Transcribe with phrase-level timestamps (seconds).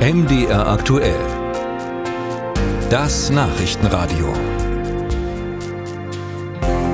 [0.00, 1.20] MDR aktuell.
[2.88, 4.32] Das Nachrichtenradio.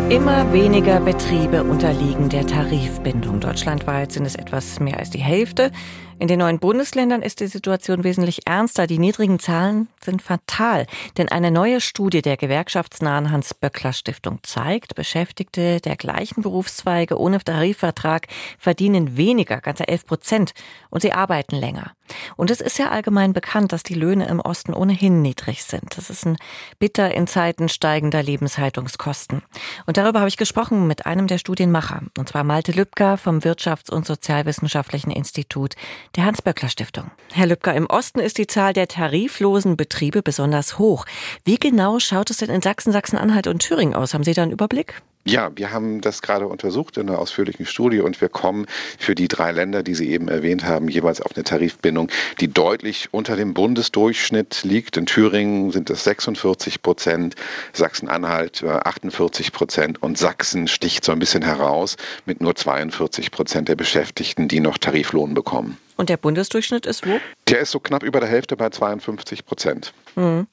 [0.09, 3.39] Immer weniger Betriebe unterliegen der Tarifbindung.
[3.39, 5.71] Deutschlandweit sind es etwas mehr als die Hälfte.
[6.19, 8.87] In den neuen Bundesländern ist die Situation wesentlich ernster.
[8.87, 10.87] Die niedrigen Zahlen sind fatal,
[11.19, 19.19] denn eine neue Studie der gewerkschaftsnahen Hans-Böckler-Stiftung zeigt, Beschäftigte der gleichen Berufszweige ohne Tarifvertrag verdienen
[19.19, 20.53] weniger, ganze 11 Prozent,
[20.89, 21.93] und sie arbeiten länger.
[22.37, 25.99] Und es ist ja allgemein bekannt, dass die Löhne im Osten ohnehin niedrig sind.
[25.99, 26.37] Das ist ein
[26.79, 29.43] bitter in Zeiten steigender Lebenshaltungskosten.
[29.87, 33.91] Und darüber habe ich gesprochen mit einem der Studienmacher, und zwar Malte Lübcker vom Wirtschafts-
[33.91, 35.75] und Sozialwissenschaftlichen Institut
[36.15, 37.11] der Hans-Böckler-Stiftung.
[37.33, 41.07] Herr Lübcker, im Osten ist die Zahl der tariflosen Betriebe besonders hoch.
[41.45, 44.15] Wie genau schaut es denn in Sachsen, Sachsen-Anhalt und Thüringen aus?
[44.15, 45.03] Haben Sie da einen Überblick?
[45.29, 49.27] Ja, wir haben das gerade untersucht in einer ausführlichen Studie und wir kommen für die
[49.27, 53.53] drei Länder, die Sie eben erwähnt haben, jeweils auf eine Tarifbindung, die deutlich unter dem
[53.53, 54.97] Bundesdurchschnitt liegt.
[54.97, 57.35] In Thüringen sind es 46 Prozent,
[57.73, 63.69] Sachsen-Anhalt 48 äh, Prozent und Sachsen sticht so ein bisschen heraus mit nur 42 Prozent
[63.69, 65.77] der Beschäftigten, die noch Tariflohn bekommen.
[65.97, 67.19] Und der Bundesdurchschnitt ist wo?
[67.49, 69.95] Der ist so knapp über der Hälfte bei 52 Prozent.
[70.15, 70.47] Mhm.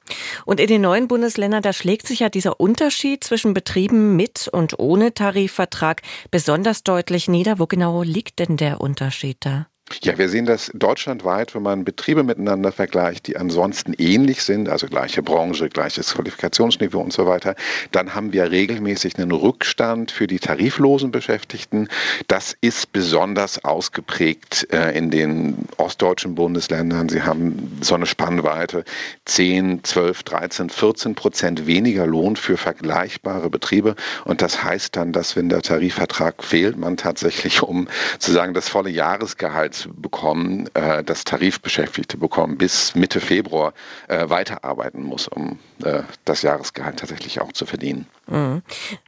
[0.45, 4.79] Und in den neuen Bundesländern, da schlägt sich ja dieser Unterschied zwischen Betrieben mit und
[4.79, 7.59] ohne Tarifvertrag besonders deutlich nieder.
[7.59, 9.67] Wo genau liegt denn der Unterschied da?
[10.01, 14.87] Ja, wir sehen das deutschlandweit, wenn man Betriebe miteinander vergleicht, die ansonsten ähnlich sind, also
[14.87, 17.55] gleiche Branche, gleiches Qualifikationsniveau und so weiter,
[17.91, 21.89] dann haben wir regelmäßig einen Rückstand für die tariflosen Beschäftigten.
[22.27, 27.09] Das ist besonders ausgeprägt äh, in den ostdeutschen Bundesländern.
[27.09, 28.85] Sie haben so eine Spannweite
[29.25, 33.95] 10, 12, 13, 14 Prozent weniger Lohn für vergleichbare Betriebe.
[34.25, 37.87] Und das heißt dann, dass wenn der Tarifvertrag fehlt, man tatsächlich um
[38.19, 43.73] zu das volle Jahresgehalt bekommen, äh, dass Tarifbeschäftigte bekommen, bis Mitte Februar
[44.07, 48.07] äh, weiterarbeiten muss, um äh, das Jahresgehalt tatsächlich auch zu verdienen.
[48.27, 48.61] Mhm.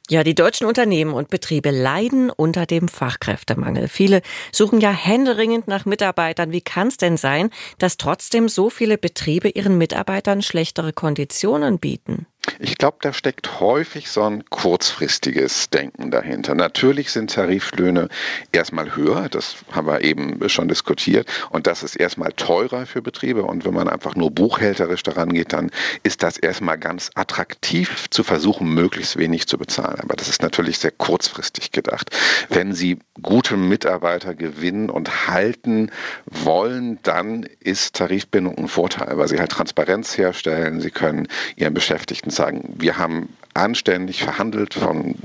[0.10, 3.88] Ja, die deutschen Unternehmen und Betriebe leiden unter dem Fachkräftemangel.
[3.88, 4.22] Viele
[4.52, 6.52] suchen ja händeringend nach Mitarbeitern.
[6.52, 7.50] Wie kann es denn sein,
[7.80, 12.28] dass trotzdem so viele Betriebe ihren Mitarbeitern schlechtere Konditionen bieten?
[12.60, 16.54] Ich glaube, da steckt häufig so ein kurzfristiges Denken dahinter.
[16.54, 18.08] Natürlich sind Tariflöhne
[18.52, 23.44] erstmal höher, das haben wir eben schon diskutiert, und das ist erstmal teurer für Betriebe.
[23.44, 25.72] Und wenn man einfach nur buchhälterisch daran geht, dann
[26.04, 30.00] ist das erstmal ganz attraktiv zu versuchen, möglichst wenig zu bezahlen.
[30.00, 32.10] Aber das ist natürlich sehr kurzfristig gedacht.
[32.50, 35.92] Wenn Sie gute Mitarbeiter gewinnen und halten
[36.26, 40.82] wollen, dann ist Tarifbindung ein Vorteil, weil Sie halt Transparenz herstellen.
[40.82, 45.16] Sie können Ihren Beschäftigten sagen, wir haben anständig verhandelt von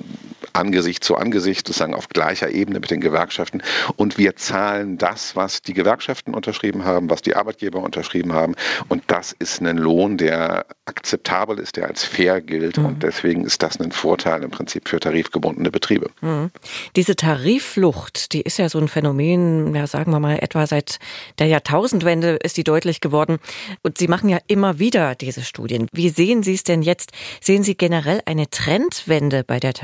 [0.53, 3.63] Angesicht zu Angesicht, sozusagen auf gleicher Ebene mit den Gewerkschaften.
[3.97, 8.55] Und wir zahlen das, was die Gewerkschaften unterschrieben haben, was die Arbeitgeber unterschrieben haben.
[8.89, 12.79] Und das ist ein Lohn, der akzeptabel ist, der als fair gilt.
[12.79, 12.85] Mhm.
[12.85, 16.11] Und deswegen ist das ein Vorteil im Prinzip für tarifgebundene Betriebe.
[16.21, 16.51] Mhm.
[16.97, 20.99] Diese Tarifflucht, die ist ja so ein Phänomen, ja, sagen wir mal, etwa seit
[21.39, 23.39] der Jahrtausendwende ist die deutlich geworden.
[23.83, 25.89] Und Sie machen ja immer wieder diese Studien.
[25.93, 27.13] Wie sehen Sie es denn jetzt?
[27.41, 29.75] Sehen Sie generell eine Trendwende bei der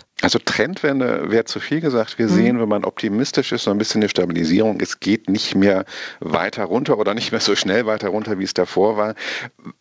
[0.00, 0.09] Tariflucht?
[0.22, 2.18] Also Trendwende wäre zu viel gesagt.
[2.18, 2.34] Wir mhm.
[2.34, 4.78] sehen, wenn man optimistisch ist, so ein bisschen eine Stabilisierung.
[4.80, 5.84] Es geht nicht mehr
[6.20, 9.14] weiter runter oder nicht mehr so schnell weiter runter, wie es davor war.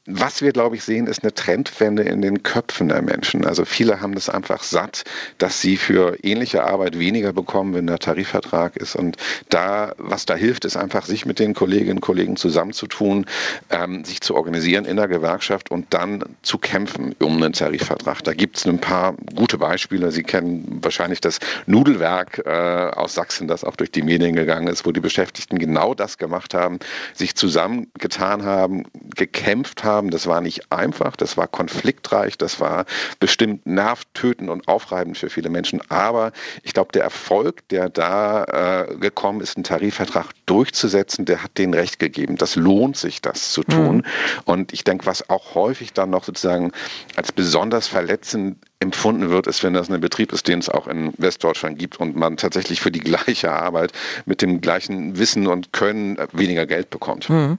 [0.05, 3.45] Was wir, glaube ich, sehen, ist eine Trendwende in den Köpfen der Menschen.
[3.45, 5.03] Also viele haben das einfach satt,
[5.38, 8.95] dass sie für ähnliche Arbeit weniger bekommen, wenn der Tarifvertrag ist.
[8.95, 9.17] Und
[9.50, 13.25] da, was da hilft, ist einfach, sich mit den Kolleginnen und Kollegen zusammenzutun,
[13.69, 18.23] ähm, sich zu organisieren in der Gewerkschaft und dann zu kämpfen um einen Tarifvertrag.
[18.23, 20.11] Da gibt es ein paar gute Beispiele.
[20.11, 24.85] Sie kennen wahrscheinlich das Nudelwerk äh, aus Sachsen, das auch durch die Medien gegangen ist,
[24.85, 26.78] wo die Beschäftigten genau das gemacht haben,
[27.16, 28.85] sich zusammengetan haben,
[29.16, 30.12] gekämpft haben.
[30.12, 32.85] Das war nicht einfach, das war konfliktreich, das war
[33.19, 35.81] bestimmt nervtötend und aufreibend für viele Menschen.
[35.89, 36.31] Aber
[36.62, 41.74] ich glaube, der Erfolg, der da äh, gekommen ist, einen Tarifvertrag durchzusetzen, der hat denen
[41.74, 42.36] recht gegeben.
[42.38, 43.98] Das lohnt sich, das zu tun.
[43.98, 44.04] Mhm.
[44.45, 46.71] Und ich denke, was auch häufig dann noch sozusagen
[47.15, 51.14] als besonders verletzend empfunden wird, ist, wenn das ein Betrieb ist, den es auch in
[51.18, 53.92] Westdeutschland gibt und man tatsächlich für die gleiche Arbeit
[54.26, 57.28] mit dem gleichen Wissen und Können weniger Geld bekommt.
[57.28, 57.58] Hm.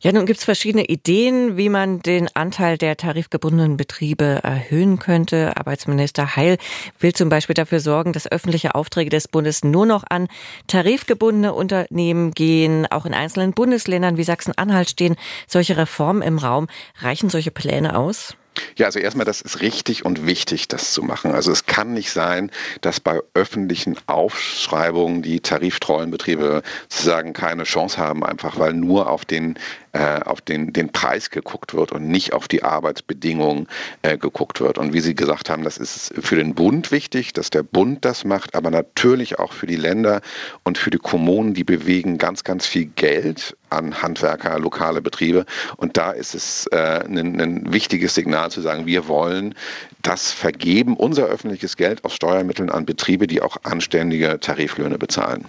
[0.00, 5.56] Ja, nun gibt es verschiedene Ideen, wie man den Anteil der tarifgebundenen Betriebe erhöhen könnte.
[5.56, 6.58] Arbeitsminister Heil
[6.98, 10.28] will zum Beispiel dafür sorgen, dass öffentliche Aufträge des Bundes nur noch an
[10.66, 12.86] tarifgebundene Unternehmen gehen.
[12.90, 15.16] Auch in einzelnen Bundesländern wie Sachsen-Anhalt stehen
[15.46, 16.66] solche Reformen im Raum.
[17.00, 18.37] Reichen solche Pläne aus?
[18.76, 21.32] Ja, also erstmal, das ist richtig und wichtig, das zu machen.
[21.32, 22.50] Also es kann nicht sein,
[22.80, 29.24] dass bei öffentlichen Aufschreibungen die tariftreuen Betriebe sozusagen keine Chance haben, einfach weil nur auf
[29.24, 29.58] den
[29.92, 33.66] äh, auf den, den Preis geguckt wird und nicht auf die Arbeitsbedingungen
[34.02, 34.78] äh, geguckt wird.
[34.78, 38.24] Und wie Sie gesagt haben, das ist für den Bund wichtig, dass der Bund das
[38.24, 40.20] macht, aber natürlich auch für die Länder
[40.62, 45.44] und für die Kommunen, die bewegen ganz, ganz viel Geld an Handwerker, lokale Betriebe.
[45.76, 49.54] Und da ist es äh, ein, ein wichtiges Signal zu sagen, wir wollen
[50.02, 55.46] das vergeben, unser öffentliches Geld aus Steuermitteln an Betriebe, die auch anständige Tariflöhne bezahlen.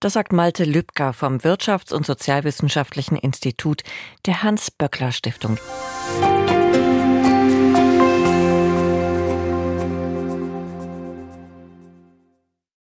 [0.00, 3.82] Das sagt Malte Lübcker vom Wirtschafts- und Sozialwissenschaftlichen Institut
[4.26, 5.58] der Hans-Böckler-Stiftung.